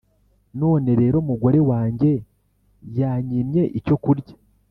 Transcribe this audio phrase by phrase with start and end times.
[0.61, 2.11] None rero mugore wanjye
[2.99, 4.33] yanyimye icyo kurya